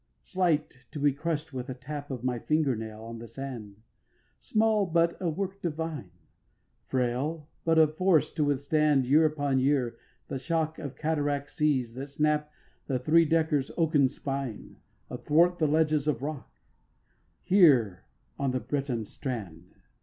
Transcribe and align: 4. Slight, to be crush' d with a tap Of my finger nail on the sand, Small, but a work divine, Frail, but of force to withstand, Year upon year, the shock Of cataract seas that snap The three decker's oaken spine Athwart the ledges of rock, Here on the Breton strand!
4. 0.21 0.21
Slight, 0.23 0.87
to 0.89 0.97
be 0.99 1.13
crush' 1.13 1.43
d 1.43 1.49
with 1.55 1.69
a 1.69 1.75
tap 1.75 2.09
Of 2.09 2.23
my 2.23 2.39
finger 2.39 2.75
nail 2.75 3.03
on 3.03 3.19
the 3.19 3.27
sand, 3.27 3.83
Small, 4.39 4.87
but 4.87 5.15
a 5.21 5.29
work 5.29 5.61
divine, 5.61 6.09
Frail, 6.87 7.47
but 7.63 7.77
of 7.77 7.97
force 7.97 8.31
to 8.31 8.43
withstand, 8.45 9.05
Year 9.05 9.25
upon 9.25 9.59
year, 9.59 9.97
the 10.27 10.39
shock 10.39 10.79
Of 10.79 10.95
cataract 10.95 11.51
seas 11.51 11.93
that 11.93 12.07
snap 12.07 12.51
The 12.87 12.97
three 12.97 13.25
decker's 13.25 13.69
oaken 13.77 14.07
spine 14.07 14.77
Athwart 15.07 15.59
the 15.59 15.67
ledges 15.67 16.07
of 16.07 16.23
rock, 16.23 16.51
Here 17.43 18.05
on 18.39 18.49
the 18.53 18.59
Breton 18.59 19.05
strand! 19.05 19.75